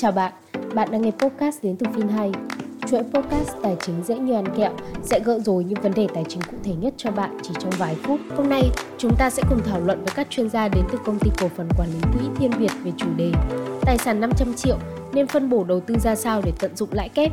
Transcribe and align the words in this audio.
Chào 0.00 0.12
bạn, 0.12 0.32
bạn 0.74 0.88
đang 0.90 1.02
nghe 1.02 1.10
podcast 1.10 1.62
đến 1.62 1.76
từ 1.76 1.86
Finhay. 1.86 2.32
Chuỗi 2.86 3.02
podcast 3.02 3.56
tài 3.62 3.76
chính 3.80 4.02
dễ 4.04 4.18
như 4.18 4.34
ăn 4.34 4.44
kẹo 4.56 4.72
sẽ 5.02 5.20
gỡ 5.20 5.38
rối 5.38 5.64
những 5.64 5.80
vấn 5.82 5.92
đề 5.94 6.08
tài 6.14 6.24
chính 6.28 6.42
cụ 6.50 6.56
thể 6.64 6.74
nhất 6.74 6.94
cho 6.96 7.10
bạn 7.10 7.38
chỉ 7.42 7.50
trong 7.58 7.72
vài 7.78 7.96
phút. 8.02 8.20
Hôm 8.36 8.48
nay, 8.48 8.62
chúng 8.98 9.16
ta 9.18 9.30
sẽ 9.30 9.42
cùng 9.50 9.60
thảo 9.66 9.80
luận 9.80 9.98
với 9.98 10.14
các 10.16 10.26
chuyên 10.30 10.48
gia 10.48 10.68
đến 10.68 10.84
từ 10.92 10.98
công 11.04 11.18
ty 11.18 11.30
cổ 11.40 11.48
phần 11.48 11.68
quản 11.78 11.88
lý 11.88 12.00
quỹ 12.12 12.28
Thiên 12.36 12.50
Việt 12.50 12.70
về 12.84 12.92
chủ 12.96 13.06
đề 13.16 13.32
Tài 13.82 13.98
sản 13.98 14.20
500 14.20 14.54
triệu 14.54 14.78
nên 15.12 15.26
phân 15.26 15.50
bổ 15.50 15.64
đầu 15.64 15.80
tư 15.80 15.98
ra 15.98 16.14
sao 16.14 16.42
để 16.44 16.52
tận 16.58 16.76
dụng 16.76 16.88
lãi 16.92 17.08
kép. 17.08 17.32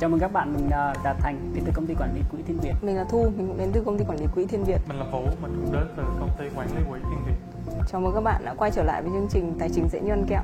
Chào 0.00 0.10
mừng 0.10 0.20
các 0.20 0.32
bạn, 0.32 0.54
mình 0.54 0.70
là 0.70 0.94
Đạt 1.04 1.16
Thành 1.20 1.52
đến 1.54 1.64
từ 1.66 1.72
công 1.74 1.86
ty 1.86 1.94
quản 1.94 2.14
lý 2.14 2.20
quỹ 2.30 2.38
Thiên 2.46 2.58
Việt. 2.58 2.74
Mình 2.82 2.96
là 2.96 3.04
Thu, 3.10 3.22
mình 3.36 3.46
cũng 3.48 3.58
đến 3.58 3.70
từ 3.72 3.82
công 3.84 3.98
ty 3.98 4.04
quản 4.08 4.18
lý 4.18 4.26
quỹ 4.34 4.46
Thiên 4.46 4.64
Việt. 4.64 4.78
Mình 4.88 4.98
là 4.98 5.06
Vũ, 5.12 5.22
mình 5.42 5.62
cũng 5.64 5.72
đến 5.72 5.86
từ 5.96 6.02
công 6.20 6.30
ty 6.38 6.44
quản 6.56 6.68
lý 6.76 6.82
quỹ 6.90 6.98
Thiên 7.00 7.24
Việt. 7.26 7.51
Chào 7.86 8.00
mừng 8.00 8.14
các 8.14 8.20
bạn 8.20 8.42
đã 8.44 8.54
quay 8.54 8.70
trở 8.70 8.82
lại 8.82 9.02
với 9.02 9.10
chương 9.12 9.28
trình 9.30 9.52
Tài 9.58 9.68
chính 9.74 9.88
dễ 9.88 10.00
như 10.00 10.10
ăn 10.10 10.24
kẹo. 10.28 10.42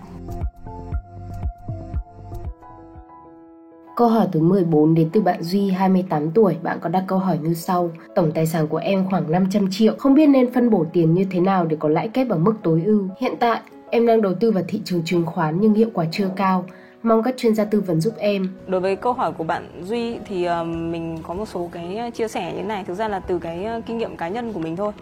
Câu 3.97 4.09
hỏi 4.09 4.27
thứ 4.33 4.41
14 4.41 4.95
đến 4.95 5.11
từ 5.13 5.21
bạn 5.21 5.43
Duy, 5.43 5.71
28 5.71 6.31
tuổi. 6.31 6.57
Bạn 6.63 6.79
có 6.81 6.89
đặt 6.89 7.05
câu 7.07 7.19
hỏi 7.19 7.39
như 7.43 7.55
sau. 7.55 7.91
Tổng 8.15 8.33
tài 8.33 8.47
sản 8.47 8.67
của 8.67 8.77
em 8.77 9.07
khoảng 9.11 9.31
500 9.31 9.69
triệu. 9.71 9.95
Không 9.99 10.15
biết 10.15 10.27
nên 10.27 10.53
phân 10.53 10.71
bổ 10.71 10.87
tiền 10.93 11.15
như 11.15 11.25
thế 11.31 11.41
nào 11.41 11.65
để 11.65 11.77
có 11.81 11.89
lãi 11.89 12.09
kép 12.09 12.29
ở 12.29 12.37
mức 12.37 12.55
tối 12.63 12.83
ưu. 12.85 13.09
Hiện 13.19 13.35
tại, 13.41 13.61
em 13.91 14.07
đang 14.07 14.23
đầu 14.23 14.35
tư 14.35 14.51
vào 14.51 14.65
thị 14.69 14.81
trường 14.85 15.03
chứng 15.05 15.27
khoán 15.27 15.61
nhưng 15.61 15.75
hiệu 15.75 15.89
quả 15.95 16.05
chưa 16.13 16.29
cao. 16.37 16.65
Mong 17.03 17.23
các 17.23 17.35
chuyên 17.37 17.55
gia 17.55 17.65
tư 17.65 17.81
vấn 17.81 18.01
giúp 18.01 18.15
em. 18.19 18.49
Đối 18.67 18.81
với 18.81 18.97
câu 18.97 19.13
hỏi 19.13 19.33
của 19.33 19.45
bạn 19.45 19.83
Duy 19.85 20.19
thì 20.27 20.49
uh, 20.49 20.67
mình 20.67 21.19
có 21.23 21.35
một 21.35 21.47
số 21.47 21.69
cái 21.73 22.11
chia 22.15 22.29
sẻ 22.29 22.53
như 22.53 22.57
thế 22.57 22.63
này. 22.63 22.85
Thực 22.85 22.95
ra 22.95 23.09
là 23.09 23.21
từ 23.21 23.39
cái 23.39 23.67
uh, 23.79 23.87
kinh 23.87 23.99
nghiệm 23.99 24.17
cá 24.17 24.29
nhân 24.29 24.53
của 24.53 24.61
mình 24.61 24.77
thôi. 24.77 24.93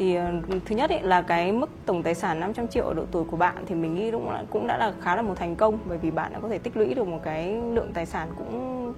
Thì 0.00 0.14
ờ, 0.14 0.32
thứ 0.64 0.76
nhất 0.76 0.90
ấy, 0.90 1.02
là 1.02 1.22
cái 1.22 1.52
mức 1.52 1.70
tổng 1.86 2.02
tài 2.02 2.14
sản 2.14 2.40
500 2.40 2.68
triệu 2.68 2.84
ở 2.84 2.94
độ 2.94 3.02
tuổi 3.10 3.24
của 3.24 3.36
bạn 3.36 3.54
thì 3.66 3.74
mình 3.74 3.94
nghĩ 3.94 4.10
cũng 4.10 4.30
là, 4.30 4.44
cũng 4.50 4.66
đã 4.66 4.76
là 4.78 4.92
khá 5.00 5.16
là 5.16 5.22
một 5.22 5.34
thành 5.36 5.56
công 5.56 5.78
bởi 5.88 5.98
vì 5.98 6.10
bạn 6.10 6.32
đã 6.32 6.40
có 6.40 6.48
thể 6.48 6.58
tích 6.58 6.76
lũy 6.76 6.94
được 6.94 7.08
một 7.08 7.20
cái 7.22 7.60
lượng 7.72 7.90
tài 7.94 8.06
sản 8.06 8.28
cũng 8.38 8.92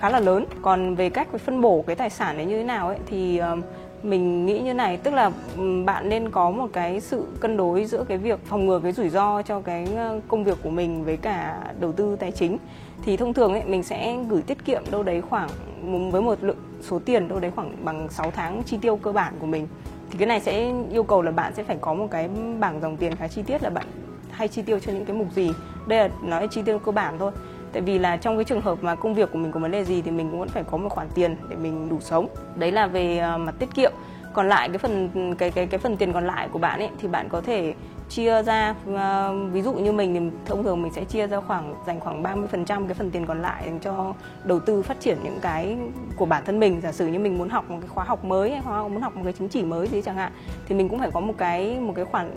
khá 0.00 0.10
là 0.10 0.20
lớn. 0.20 0.44
Còn 0.62 0.94
về 0.94 1.10
cách 1.10 1.28
phân 1.44 1.60
bổ 1.60 1.84
cái 1.86 1.96
tài 1.96 2.10
sản 2.10 2.36
đấy 2.36 2.46
như 2.46 2.58
thế 2.58 2.64
nào 2.64 2.88
ấy 2.88 2.98
thì 3.06 3.38
ờ, 3.38 3.56
mình 4.02 4.46
nghĩ 4.46 4.58
như 4.58 4.74
này 4.74 4.96
tức 4.96 5.14
là 5.14 5.30
ừ, 5.56 5.82
bạn 5.84 6.08
nên 6.08 6.30
có 6.30 6.50
một 6.50 6.66
cái 6.72 7.00
sự 7.00 7.26
cân 7.40 7.56
đối 7.56 7.84
giữa 7.84 8.04
cái 8.04 8.18
việc 8.18 8.38
phòng 8.44 8.66
ngừa 8.66 8.80
cái 8.80 8.92
rủi 8.92 9.08
ro 9.08 9.42
cho 9.42 9.60
cái 9.60 9.88
ờ, 9.96 10.20
công 10.28 10.44
việc 10.44 10.58
của 10.62 10.70
mình 10.70 11.04
với 11.04 11.16
cả 11.16 11.62
đầu 11.80 11.92
tư 11.92 12.16
tài 12.20 12.32
chính 12.32 12.58
thì 13.04 13.16
thông 13.16 13.32
thường 13.32 13.52
ấy 13.52 13.62
mình 13.64 13.82
sẽ 13.82 14.18
gửi 14.28 14.42
tiết 14.42 14.64
kiệm 14.64 14.82
đâu 14.90 15.02
đấy 15.02 15.20
khoảng 15.20 15.48
ừ, 15.86 15.98
với 16.10 16.22
một 16.22 16.38
lượng 16.42 16.56
số 16.80 16.98
tiền 16.98 17.28
đâu 17.28 17.40
đấy 17.40 17.50
khoảng 17.54 17.76
bằng 17.84 18.08
6 18.10 18.30
tháng 18.30 18.62
chi 18.66 18.78
tiêu 18.80 18.96
cơ 18.96 19.12
bản 19.12 19.34
của 19.38 19.46
mình 19.46 19.66
thì 20.12 20.18
cái 20.18 20.26
này 20.26 20.40
sẽ 20.40 20.72
yêu 20.90 21.02
cầu 21.02 21.22
là 21.22 21.30
bạn 21.30 21.54
sẽ 21.54 21.62
phải 21.62 21.76
có 21.80 21.94
một 21.94 22.06
cái 22.10 22.28
bảng 22.60 22.80
dòng 22.80 22.96
tiền 22.96 23.16
khá 23.16 23.28
chi 23.28 23.42
tiết 23.42 23.62
là 23.62 23.70
bạn 23.70 23.86
hay 24.30 24.48
chi 24.48 24.62
tiêu 24.62 24.78
cho 24.78 24.92
những 24.92 25.04
cái 25.04 25.16
mục 25.16 25.26
gì. 25.32 25.50
Đây 25.86 25.98
là 25.98 26.08
nói 26.22 26.48
chi 26.48 26.62
tiêu 26.62 26.78
cơ 26.78 26.92
bản 26.92 27.18
thôi. 27.18 27.32
Tại 27.72 27.82
vì 27.82 27.98
là 27.98 28.16
trong 28.16 28.36
cái 28.36 28.44
trường 28.44 28.60
hợp 28.60 28.78
mà 28.82 28.94
công 28.94 29.14
việc 29.14 29.32
của 29.32 29.38
mình 29.38 29.52
có 29.52 29.60
vấn 29.60 29.70
đề 29.70 29.84
gì 29.84 30.02
thì 30.02 30.10
mình 30.10 30.30
cũng 30.30 30.40
vẫn 30.40 30.48
phải 30.48 30.64
có 30.64 30.76
một 30.76 30.88
khoản 30.88 31.08
tiền 31.14 31.36
để 31.48 31.56
mình 31.56 31.88
đủ 31.88 32.00
sống. 32.00 32.28
Đấy 32.56 32.72
là 32.72 32.86
về 32.86 33.18
ờ, 33.18 33.38
mặt 33.38 33.54
tiết 33.58 33.74
kiệm 33.74 33.92
còn 34.32 34.48
lại 34.48 34.68
cái 34.68 34.78
phần, 34.78 35.08
cái 35.38 35.50
cái 35.50 35.66
cái 35.66 35.80
phần 35.80 35.96
tiền 35.96 36.12
còn 36.12 36.26
lại 36.26 36.48
của 36.52 36.58
bạn 36.58 36.78
ấy, 36.78 36.90
thì 36.98 37.08
bạn 37.08 37.28
có 37.28 37.40
thể 37.40 37.74
chia 38.08 38.42
ra 38.42 38.74
ờ, 38.96 39.34
ví 39.52 39.62
dụ 39.62 39.72
như 39.72 39.92
mình 39.92 40.14
thì 40.14 40.36
thông 40.46 40.62
thường 40.62 40.82
mình 40.82 40.92
sẽ 40.92 41.04
chia 41.04 41.26
ra 41.26 41.40
khoảng, 41.40 41.74
dành 41.86 42.00
khoảng 42.00 42.22
30% 42.22 42.86
cái 42.86 42.94
phần 42.94 43.10
tiền 43.10 43.26
còn 43.26 43.42
lại 43.42 43.62
dành 43.66 43.78
cho 43.80 44.14
đầu 44.44 44.60
tư 44.60 44.82
phát 44.82 45.00
triển 45.00 45.18
những 45.24 45.38
cái 45.42 45.76
của 46.16 46.26
bản 46.26 46.42
thân 46.46 46.60
mình. 46.60 46.80
Giả 46.80 46.92
sử 46.92 47.06
như 47.06 47.18
mình 47.18 47.38
muốn 47.38 47.48
học 47.48 47.70
một 47.70 47.76
cái 47.80 47.88
khóa 47.88 48.04
học 48.04 48.24
mới 48.24 48.50
hay 48.50 48.60
hoặc 48.60 48.88
muốn 48.88 49.02
học 49.02 49.16
một 49.16 49.22
cái 49.24 49.32
chứng 49.32 49.48
chỉ 49.48 49.62
mới 49.62 49.88
gì 49.88 50.02
chẳng 50.02 50.16
hạn, 50.16 50.32
thì 50.68 50.74
mình 50.74 50.88
cũng 50.88 50.98
phải 50.98 51.10
có 51.10 51.20
một 51.20 51.34
cái 51.38 51.80
một 51.80 51.92
cái 51.96 52.04
khoản 52.04 52.30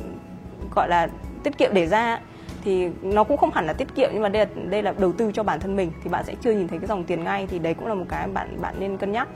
gọi 0.75 0.89
là 0.89 1.07
tiết 1.43 1.57
kiệm 1.57 1.71
để 1.73 1.87
ra. 1.87 2.19
Thì 2.63 2.89
nó 3.01 3.23
cũng 3.23 3.37
không 3.37 3.51
hẳn 3.51 3.65
là 3.65 3.73
tiết 3.73 3.95
kiệm, 3.95 4.09
nhưng 4.13 4.21
mà 4.21 4.29
đây 4.29 4.45
là 4.45 4.61
đây 4.69 4.83
là 4.83 4.93
đầu 4.97 5.11
tư 5.11 5.31
cho 5.33 5.43
bản 5.43 5.59
thân 5.59 5.75
mình, 5.75 5.91
thì 6.03 6.09
bạn 6.09 6.23
sẽ 6.25 6.35
chưa 6.41 6.51
nhìn 6.51 6.67
thấy 6.67 6.79
cái 6.79 6.87
dòng 6.87 7.03
tiền 7.03 7.23
ngay. 7.23 7.47
Thì 7.47 7.59
đấy 7.59 7.73
cũng 7.73 7.87
là 7.87 7.93
một 7.93 8.05
cái 8.09 8.27
bạn 8.27 8.61
bạn 8.61 8.75
nên 8.79 8.97
cân 8.97 9.11
nhắc 9.11 9.27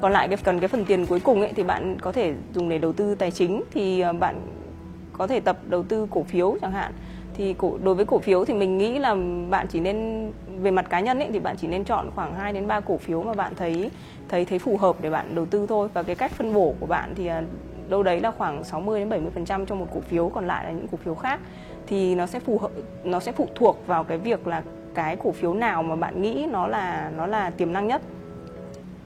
còn 0.00 0.12
lại 0.12 0.28
cái 0.28 0.36
cần 0.44 0.60
cái 0.60 0.68
phần 0.68 0.84
tiền 0.84 1.06
cuối 1.06 1.20
cùng 1.20 1.40
ấy 1.40 1.52
thì 1.56 1.62
bạn 1.62 1.96
có 2.00 2.12
thể 2.12 2.34
dùng 2.54 2.68
để 2.68 2.78
đầu 2.78 2.92
tư 2.92 3.14
tài 3.14 3.30
chính. 3.30 3.62
Thì 3.70 4.00
ờ, 4.00 4.12
bạn 4.12 4.40
có 5.12 5.26
thể 5.26 5.40
tập 5.40 5.58
đầu 5.68 5.82
tư 5.82 6.06
cổ 6.10 6.22
phiếu 6.22 6.56
chẳng 6.60 6.72
hạn. 6.72 6.92
Thì 7.34 7.54
cổ, 7.58 7.78
đối 7.84 7.94
với 7.94 8.04
cổ 8.04 8.18
phiếu 8.18 8.44
thì 8.44 8.54
mình 8.54 8.78
nghĩ 8.78 8.98
là 8.98 9.16
bạn 9.50 9.66
chỉ 9.68 9.80
nên, 9.80 10.30
về 10.60 10.70
mặt 10.70 10.86
cá 10.90 11.00
nhân 11.00 11.18
ấy 11.18 11.28
thì 11.32 11.38
bạn 11.38 11.56
chỉ 11.56 11.66
nên 11.66 11.84
chọn 11.84 12.10
khoảng 12.14 12.34
2 12.34 12.52
đến 12.52 12.66
3 12.66 12.80
cổ 12.80 12.96
phiếu 12.96 13.22
mà 13.22 13.34
bạn 13.34 13.52
thấy 13.56 13.90
thấy 14.28 14.44
thấy 14.44 14.58
phù 14.58 14.76
hợp 14.76 14.96
để 15.00 15.10
bạn 15.10 15.34
đầu 15.34 15.46
tư 15.46 15.66
thôi. 15.68 15.88
Và 15.94 16.02
cái 16.02 16.16
cách 16.16 16.30
phân 16.30 16.54
bổ 16.54 16.74
của 16.80 16.86
bạn 16.86 17.14
thì 17.14 17.26
ờ, 17.26 17.42
đâu 17.88 18.02
đấy 18.02 18.20
là 18.20 18.30
khoảng 18.30 18.64
60 18.64 19.00
đến 19.00 19.08
70% 19.08 19.66
cho 19.66 19.74
một 19.74 19.86
cổ 19.94 20.00
phiếu, 20.00 20.28
còn 20.28 20.46
lại 20.46 20.64
là 20.64 20.70
những 20.70 20.88
cổ 20.88 20.96
phiếu 20.96 21.14
khác. 21.14 21.40
Thì 21.86 22.14
nó 22.14 22.26
sẽ 22.26 22.40
phù 22.40 22.58
hợp, 22.58 22.70
nó 23.04 23.20
sẽ 23.20 23.32
phụ 23.32 23.48
thuộc 23.54 23.86
vào 23.86 24.04
cái 24.04 24.18
việc 24.18 24.46
là 24.46 24.62
cái 24.94 25.16
cổ 25.16 25.32
phiếu 25.32 25.54
nào 25.54 25.82
mà 25.82 25.96
bạn 25.96 26.22
nghĩ 26.22 26.46
nó 26.50 26.66
là 26.66 27.10
nó 27.16 27.26
là 27.26 27.50
tiềm 27.50 27.72
năng 27.72 27.86
nhất 27.86 28.02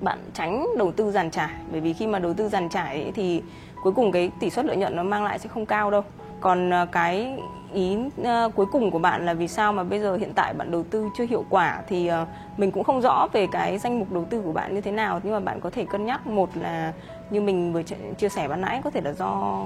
bạn 0.03 0.19
tránh 0.35 0.67
đầu 0.79 0.93
tư 0.93 1.13
giàn 1.13 1.31
trải. 1.31 1.51
Bởi 1.71 1.81
vì 1.81 1.93
khi 1.93 2.07
mà 2.07 2.19
đầu 2.19 2.35
tư 2.35 2.49
giàn 2.49 2.69
trải 2.69 3.13
thì 3.15 3.43
cuối 3.83 3.93
cùng 3.93 4.13
cái 4.13 4.31
tỷ 4.41 4.51
suất 4.51 4.65
lợi 4.65 4.77
nhuận 4.77 4.97
nó 4.97 5.03
mang 5.03 5.25
lại 5.25 5.39
sẽ 5.39 5.49
không 5.49 5.67
cao 5.67 5.91
đâu. 5.91 6.03
Còn 6.41 6.73
à, 6.73 6.85
cái 6.85 7.39
ý 7.73 7.97
à, 8.25 8.49
cuối 8.55 8.67
cùng 8.67 8.91
của 8.91 8.99
bạn 8.99 9.27
là 9.27 9.35
vì 9.35 9.49
sao 9.49 9.73
mà 9.73 9.85
bây 9.85 10.01
giờ 10.01 10.17
hiện 10.17 10.33
tại 10.35 10.55
bạn 10.55 10.71
đầu 10.71 10.83
tư 10.83 11.09
chưa 11.19 11.25
hiệu 11.25 11.45
quả 11.51 11.83
thì 11.89 12.07
à, 12.07 12.27
mình 12.57 12.71
cũng 12.71 12.85
không 12.85 13.01
rõ 13.01 13.29
về 13.33 13.47
cái 13.47 13.79
danh 13.79 13.99
mục 13.99 14.13
đầu 14.13 14.25
tư 14.25 14.43
của 14.45 14.53
bạn 14.53 14.75
như 14.75 14.81
thế 14.81 14.91
nào. 14.91 15.21
Nhưng 15.23 15.33
mà 15.33 15.41
bạn 15.41 15.61
có 15.61 15.71
thể 15.71 15.87
cân 15.93 16.07
nhắc, 16.07 16.27
một 16.27 16.51
là 16.57 16.93
như 17.31 17.41
mình 17.41 17.73
vừa 17.73 17.83
chia 18.19 18.29
sẻ 18.29 18.49
ban 18.49 18.61
nãy, 18.61 18.81
có 18.85 18.91
thể 18.91 19.01
là 19.01 19.13
do 19.13 19.65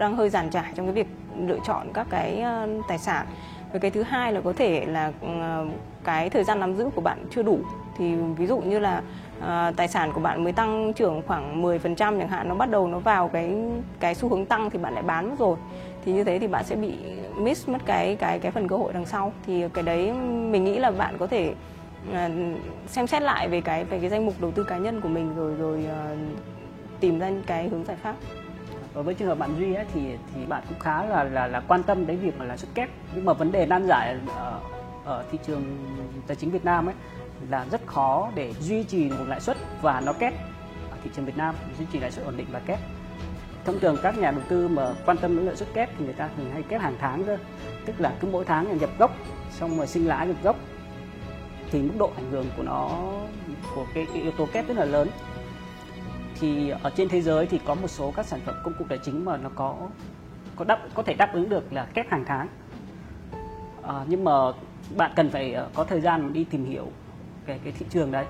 đang 0.00 0.16
hơi 0.16 0.30
giàn 0.30 0.50
trải 0.50 0.72
trong 0.74 0.86
cái 0.86 0.92
việc 0.92 1.06
lựa 1.46 1.58
chọn 1.66 1.86
các 1.94 2.06
cái 2.10 2.44
tài 2.88 2.98
sản. 2.98 3.26
Và 3.72 3.78
cái 3.78 3.90
thứ 3.90 4.02
hai 4.02 4.32
là 4.32 4.40
có 4.40 4.52
thể 4.52 4.86
là 4.86 5.12
cái 6.04 6.30
thời 6.30 6.44
gian 6.44 6.60
nắm 6.60 6.76
giữ 6.76 6.90
của 6.94 7.00
bạn 7.00 7.26
chưa 7.30 7.42
đủ. 7.42 7.58
Thì 7.98 8.14
ví 8.14 8.46
dụ 8.46 8.58
như 8.58 8.78
là 8.78 9.02
Ờ, 9.40 9.72
tài 9.76 9.88
sản 9.88 10.12
của 10.12 10.20
bạn 10.20 10.44
mới 10.44 10.52
tăng 10.52 10.92
trưởng 10.92 11.22
khoảng 11.26 11.62
10% 11.62 12.18
chẳng 12.18 12.28
hạn 12.28 12.48
nó 12.48 12.54
bắt 12.54 12.70
đầu 12.70 12.86
nó 12.86 12.98
vào 12.98 13.28
cái 13.28 13.56
cái 14.00 14.14
xu 14.14 14.28
hướng 14.28 14.46
tăng 14.46 14.70
thì 14.70 14.78
bạn 14.78 14.94
lại 14.94 15.02
bán 15.02 15.30
mất 15.30 15.36
rồi. 15.38 15.56
Thì 16.04 16.12
như 16.12 16.24
thế 16.24 16.38
thì 16.38 16.46
bạn 16.46 16.64
sẽ 16.64 16.76
bị 16.76 16.94
miss 17.36 17.68
mất 17.68 17.78
cái 17.86 18.16
cái 18.16 18.38
cái 18.38 18.52
phần 18.52 18.68
cơ 18.68 18.76
hội 18.76 18.92
đằng 18.92 19.06
sau. 19.06 19.32
Thì 19.46 19.68
cái 19.68 19.84
đấy 19.84 20.12
mình 20.50 20.64
nghĩ 20.64 20.78
là 20.78 20.90
bạn 20.90 21.18
có 21.18 21.26
thể 21.26 21.54
ờ, 22.12 22.30
xem 22.86 23.06
xét 23.06 23.22
lại 23.22 23.48
về 23.48 23.60
cái 23.60 23.84
về 23.84 23.98
cái 23.98 24.10
danh 24.10 24.26
mục 24.26 24.34
đầu 24.40 24.50
tư 24.50 24.64
cá 24.64 24.78
nhân 24.78 25.00
của 25.00 25.08
mình 25.08 25.34
rồi 25.36 25.54
rồi 25.54 25.86
ờ, 25.88 26.16
tìm 27.00 27.18
ra 27.18 27.30
cái 27.46 27.68
hướng 27.68 27.84
giải 27.84 27.96
pháp. 27.96 28.14
Ở 28.94 29.02
với 29.02 29.14
trường 29.14 29.28
hợp 29.28 29.38
bạn 29.38 29.50
duy 29.58 29.74
ấy, 29.74 29.84
thì 29.94 30.00
thì 30.34 30.46
bạn 30.46 30.62
cũng 30.68 30.78
khá 30.78 31.04
là 31.04 31.24
là 31.24 31.46
là 31.46 31.62
quan 31.68 31.82
tâm 31.82 32.06
đến 32.06 32.18
việc 32.18 32.40
là 32.40 32.46
lãi 32.46 32.58
suất 32.58 32.74
kép. 32.74 32.88
Nhưng 33.14 33.24
mà 33.24 33.32
vấn 33.32 33.52
đề 33.52 33.66
nan 33.66 33.86
giải 33.86 34.16
ở, 34.36 34.60
ở 35.08 35.24
thị 35.30 35.38
trường 35.46 35.64
tài 36.26 36.36
chính 36.36 36.50
Việt 36.50 36.64
Nam 36.64 36.86
ấy 36.86 36.94
là 37.50 37.66
rất 37.70 37.86
khó 37.86 38.30
để 38.34 38.54
duy 38.60 38.84
trì 38.84 39.10
một 39.10 39.24
lãi 39.26 39.40
suất 39.40 39.56
và 39.82 40.00
nó 40.00 40.12
kép 40.12 40.34
ở 40.90 40.96
thị 41.04 41.10
trường 41.16 41.24
Việt 41.24 41.36
Nam 41.36 41.54
duy 41.78 41.86
trì 41.92 41.98
lãi 41.98 42.10
suất 42.10 42.24
ổn 42.24 42.36
định 42.36 42.46
và 42.52 42.60
kép. 42.66 42.78
Thông 43.64 43.80
thường 43.80 43.96
các 44.02 44.18
nhà 44.18 44.30
đầu 44.30 44.40
tư 44.48 44.68
mà 44.68 44.94
quan 45.06 45.16
tâm 45.16 45.36
đến 45.36 45.46
lợi 45.46 45.56
suất 45.56 45.68
kép 45.74 45.90
thì 45.98 46.04
người 46.04 46.14
ta 46.14 46.28
thường 46.36 46.50
hay 46.52 46.62
kép 46.62 46.80
hàng 46.80 46.96
tháng 47.00 47.24
cơ 47.24 47.36
tức 47.86 48.00
là 48.00 48.14
cứ 48.20 48.28
mỗi 48.32 48.44
tháng 48.44 48.68
là 48.68 48.74
nhập 48.74 48.90
gốc 48.98 49.10
xong 49.50 49.76
rồi 49.76 49.86
sinh 49.86 50.06
lãi 50.06 50.26
nhập 50.26 50.36
gốc. 50.42 50.56
Thì 51.70 51.82
mức 51.82 51.94
độ 51.98 52.10
ảnh 52.16 52.30
hưởng 52.30 52.46
của 52.56 52.62
nó 52.62 52.90
của 53.74 53.86
cái, 53.94 54.06
cái 54.12 54.22
yếu 54.22 54.32
tố 54.32 54.46
kép 54.52 54.68
rất 54.68 54.76
là 54.76 54.84
lớn. 54.84 55.08
Thì 56.40 56.70
ở 56.70 56.90
trên 56.96 57.08
thế 57.08 57.20
giới 57.20 57.46
thì 57.46 57.60
có 57.66 57.74
một 57.74 57.88
số 57.88 58.12
các 58.16 58.26
sản 58.26 58.40
phẩm 58.44 58.54
công 58.64 58.74
cụ 58.78 58.84
tài 58.88 58.98
chính 58.98 59.24
mà 59.24 59.36
nó 59.36 59.50
có 59.54 59.76
có 60.56 60.64
đáp 60.64 60.78
có 60.94 61.02
thể 61.02 61.14
đáp 61.14 61.30
ứng 61.32 61.48
được 61.48 61.72
là 61.72 61.86
kép 61.94 62.10
hàng 62.10 62.24
tháng. 62.26 62.48
À, 63.82 64.04
nhưng 64.08 64.24
mà 64.24 64.32
bạn 64.96 65.12
cần 65.16 65.30
phải 65.30 65.52
ờ, 65.52 65.68
có 65.74 65.84
thời 65.84 66.00
gian 66.00 66.32
đi 66.32 66.44
tìm 66.44 66.64
hiểu 66.64 66.92
cái 67.46 67.60
cái 67.64 67.72
thị 67.78 67.86
trường 67.90 68.12
đấy. 68.12 68.26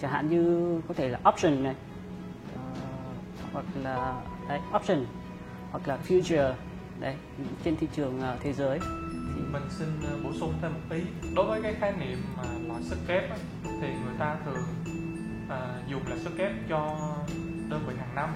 Chẳng 0.00 0.10
hạn 0.10 0.30
như 0.30 0.80
có 0.88 0.94
thể 0.94 1.08
là 1.08 1.18
option 1.28 1.64
này 1.64 1.74
ờ, 2.54 2.60
hoặc 3.52 3.64
là 3.82 4.22
đấy, 4.48 4.60
option 4.76 5.06
hoặc 5.70 5.88
là 5.88 5.98
future 6.08 6.52
đấy 7.00 7.14
trên 7.64 7.76
thị 7.76 7.88
trường 7.92 8.20
ờ, 8.20 8.36
thế 8.40 8.52
giới. 8.52 8.78
Thì 9.34 9.40
mình 9.52 9.62
xin 9.70 9.88
bổ 10.24 10.30
sung 10.40 10.54
thêm 10.62 10.72
một 10.74 10.80
tí. 10.88 11.02
đối 11.34 11.46
với 11.46 11.62
cái 11.62 11.74
khái 11.74 11.92
niệm 11.92 12.18
mà 12.36 12.42
loại 12.68 12.82
suất 12.82 12.98
kép 13.06 13.30
ấy, 13.30 13.38
thì 13.80 13.88
người 14.04 14.14
ta 14.18 14.36
thường 14.44 14.64
uh, 15.46 15.88
dùng 15.88 16.02
là 16.06 16.16
suất 16.16 16.32
kép 16.38 16.52
cho 16.68 16.96
đơn 17.68 17.84
vị 17.86 17.94
hàng 17.98 18.14
năm. 18.14 18.28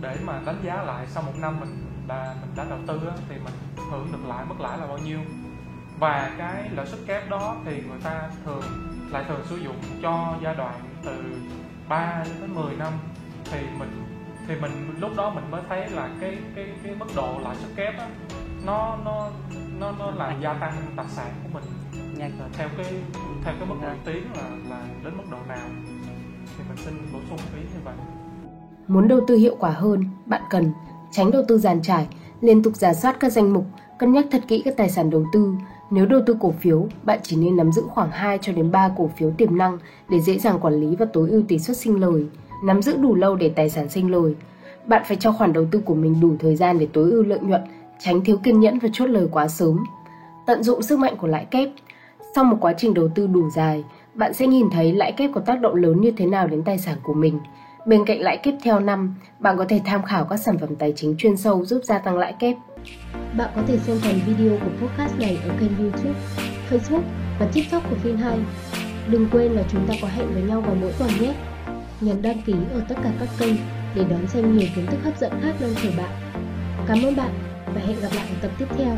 Để 0.00 0.16
mà 0.24 0.42
đánh 0.46 0.60
giá 0.64 0.82
lại 0.82 1.06
sau 1.06 1.22
một 1.22 1.32
năm 1.40 1.60
mình 1.60 1.84
đã 2.08 2.36
mình 2.40 2.50
đã 2.56 2.64
đầu 2.70 2.78
tư 2.86 3.06
á, 3.08 3.16
thì 3.28 3.34
mình 3.34 3.54
hưởng 3.90 4.08
được 4.12 4.28
lại 4.28 4.44
mức 4.48 4.60
lãi 4.60 4.78
là 4.78 4.86
bao 4.86 4.98
nhiêu? 4.98 5.18
Và 6.00 6.34
cái 6.38 6.70
lãi 6.76 6.86
suất 6.86 7.00
kép 7.06 7.30
đó 7.30 7.56
thì 7.64 7.82
người 7.88 7.98
ta 8.04 8.30
thường 8.44 8.62
lại 9.10 9.24
thường 9.28 9.40
sử 9.48 9.56
dụng 9.56 9.76
cho 10.02 10.34
giai 10.42 10.54
đoạn 10.54 10.74
từ 11.04 11.24
3 11.88 12.24
đến 12.40 12.54
10 12.54 12.76
năm. 12.76 12.92
Thì 13.50 13.58
mình 13.78 14.04
thì 14.48 14.54
mình 14.60 14.94
lúc 15.00 15.10
đó 15.16 15.30
mình 15.30 15.50
mới 15.50 15.62
thấy 15.68 15.90
là 15.90 16.10
cái 16.20 16.38
cái 16.54 16.66
cái 16.82 16.94
mức 16.94 17.06
độ 17.16 17.38
lãi 17.42 17.56
suất 17.56 17.76
kép 17.76 17.98
á 17.98 18.08
nó 18.66 18.98
nó 19.04 19.30
nó 19.80 19.92
nó 19.98 20.10
là 20.10 20.36
gia 20.42 20.52
tăng 20.52 20.72
tài 20.96 21.06
sản 21.08 21.32
của 21.42 21.48
mình. 21.52 21.64
Nhanh 22.18 22.32
theo 22.52 22.68
cái 22.76 22.86
theo 23.44 23.54
cái 23.58 23.68
mức 23.68 23.74
lũy 23.82 23.96
tiến 24.04 24.22
là 24.36 24.50
là 24.70 24.82
đến 25.04 25.16
mức 25.16 25.24
độ 25.30 25.38
nào? 25.48 25.68
Thì 26.58 26.64
mình 26.68 26.76
xin 26.76 27.12
bổ 27.12 27.18
sung 27.28 27.38
ý 27.56 27.62
như 27.62 27.80
vậy. 27.84 27.94
Muốn 28.88 29.08
đầu 29.08 29.20
tư 29.28 29.36
hiệu 29.36 29.56
quả 29.60 29.70
hơn, 29.70 30.04
bạn 30.26 30.42
cần 30.50 30.72
Tránh 31.10 31.30
đầu 31.30 31.42
tư 31.48 31.58
giàn 31.58 31.82
trải, 31.82 32.08
liên 32.40 32.62
tục 32.62 32.76
giả 32.76 32.94
soát 32.94 33.16
các 33.20 33.32
danh 33.32 33.52
mục, 33.52 33.64
cân 33.98 34.12
nhắc 34.12 34.26
thật 34.30 34.42
kỹ 34.48 34.62
các 34.64 34.74
tài 34.76 34.90
sản 34.90 35.10
đầu 35.10 35.24
tư. 35.32 35.54
Nếu 35.90 36.06
đầu 36.06 36.20
tư 36.26 36.36
cổ 36.40 36.54
phiếu, 36.60 36.86
bạn 37.02 37.18
chỉ 37.22 37.36
nên 37.36 37.56
nắm 37.56 37.72
giữ 37.72 37.82
khoảng 37.88 38.10
2 38.10 38.38
cho 38.38 38.52
đến 38.52 38.70
3 38.70 38.90
cổ 38.96 39.10
phiếu 39.16 39.30
tiềm 39.30 39.58
năng 39.58 39.78
để 40.08 40.20
dễ 40.20 40.38
dàng 40.38 40.58
quản 40.60 40.74
lý 40.74 40.96
và 40.96 41.06
tối 41.12 41.30
ưu 41.30 41.42
tỷ 41.48 41.58
suất 41.58 41.76
sinh 41.76 42.00
lời, 42.00 42.26
nắm 42.64 42.82
giữ 42.82 42.96
đủ 42.96 43.14
lâu 43.14 43.36
để 43.36 43.48
tài 43.48 43.70
sản 43.70 43.88
sinh 43.88 44.10
lời. 44.10 44.34
Bạn 44.86 45.02
phải 45.06 45.16
cho 45.16 45.32
khoản 45.32 45.52
đầu 45.52 45.66
tư 45.70 45.80
của 45.84 45.94
mình 45.94 46.20
đủ 46.20 46.32
thời 46.38 46.56
gian 46.56 46.78
để 46.78 46.88
tối 46.92 47.10
ưu 47.10 47.22
lợi 47.22 47.38
nhuận, 47.38 47.60
tránh 47.98 48.24
thiếu 48.24 48.36
kiên 48.36 48.60
nhẫn 48.60 48.78
và 48.78 48.88
chốt 48.92 49.06
lời 49.06 49.28
quá 49.30 49.48
sớm. 49.48 49.84
Tận 50.46 50.62
dụng 50.62 50.82
sức 50.82 50.98
mạnh 50.98 51.14
của 51.16 51.26
lãi 51.26 51.44
kép. 51.44 51.68
Sau 52.34 52.44
một 52.44 52.56
quá 52.60 52.74
trình 52.78 52.94
đầu 52.94 53.08
tư 53.14 53.26
đủ 53.26 53.50
dài, 53.50 53.84
bạn 54.14 54.34
sẽ 54.34 54.46
nhìn 54.46 54.70
thấy 54.70 54.92
lãi 54.92 55.12
kép 55.12 55.30
có 55.34 55.40
tác 55.40 55.60
động 55.60 55.74
lớn 55.74 56.00
như 56.00 56.10
thế 56.10 56.26
nào 56.26 56.46
đến 56.46 56.62
tài 56.62 56.78
sản 56.78 56.96
của 57.02 57.14
mình. 57.14 57.38
Bên 57.86 58.04
cạnh 58.04 58.20
lãi 58.20 58.36
kép 58.36 58.54
theo 58.62 58.80
năm, 58.80 59.14
bạn 59.38 59.56
có 59.56 59.64
thể 59.68 59.80
tham 59.84 60.02
khảo 60.02 60.24
các 60.24 60.36
sản 60.36 60.58
phẩm 60.58 60.76
tài 60.76 60.92
chính 60.96 61.14
chuyên 61.18 61.36
sâu 61.36 61.64
giúp 61.64 61.80
gia 61.84 61.98
tăng 61.98 62.18
lãi 62.18 62.34
kép. 62.38 62.56
Bạn 63.36 63.50
có 63.56 63.62
thể 63.68 63.78
xem 63.78 63.98
phần 64.00 64.20
video 64.26 64.58
của 64.58 64.86
podcast 64.86 65.18
này 65.18 65.38
ở 65.44 65.50
kênh 65.60 65.78
YouTube, 65.78 66.20
Facebook 66.70 67.02
và 67.38 67.46
TikTok 67.52 67.90
của 67.90 67.96
phim 67.96 68.16
2. 68.16 68.38
Đừng 69.10 69.28
quên 69.32 69.52
là 69.52 69.62
chúng 69.72 69.86
ta 69.88 69.94
có 70.02 70.08
hẹn 70.08 70.34
với 70.34 70.42
nhau 70.42 70.60
vào 70.60 70.74
mỗi 70.74 70.92
tuần 70.98 71.10
nhé. 71.20 71.34
Nhấn 72.00 72.22
đăng 72.22 72.42
ký 72.42 72.54
ở 72.72 72.80
tất 72.88 72.94
cả 73.04 73.12
các 73.20 73.28
kênh 73.38 73.54
để 73.94 74.04
đón 74.10 74.26
xem 74.26 74.56
nhiều 74.56 74.68
kiến 74.76 74.86
thức 74.86 74.98
hấp 75.04 75.18
dẫn 75.18 75.32
khác 75.42 75.52
đang 75.60 75.74
chờ 75.82 75.90
bạn. 75.96 76.10
Cảm 76.86 77.02
ơn 77.02 77.16
bạn 77.16 77.30
và 77.74 77.80
hẹn 77.80 78.00
gặp 78.00 78.08
lại 78.16 78.28
ở 78.28 78.34
tập 78.40 78.50
tiếp 78.58 78.66
theo. 78.78 78.96